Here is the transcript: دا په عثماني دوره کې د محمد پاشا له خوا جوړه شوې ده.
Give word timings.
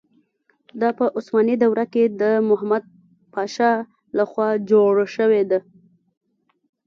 دا 0.81 0.89
په 0.97 1.05
عثماني 1.17 1.55
دوره 1.63 1.85
کې 1.93 2.03
د 2.21 2.23
محمد 2.49 2.83
پاشا 3.33 3.71
له 4.17 4.23
خوا 4.31 4.49
جوړه 4.69 5.05
شوې 5.15 5.43
ده. 5.51 5.59